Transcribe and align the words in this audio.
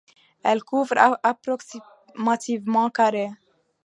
Elle 0.43 0.63
couvre 0.63 1.19
approximativement 1.21 2.89
carrés. 2.89 3.29